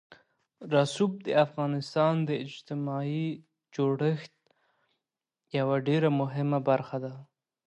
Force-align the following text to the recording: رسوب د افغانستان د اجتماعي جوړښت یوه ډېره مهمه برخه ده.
رسوب 0.73 1.11
د 1.25 1.27
افغانستان 1.45 2.13
د 2.29 2.29
اجتماعي 2.45 3.27
جوړښت 3.75 4.35
یوه 5.57 5.75
ډېره 5.87 6.09
مهمه 6.21 6.59
برخه 6.69 6.97
ده. 7.05 7.13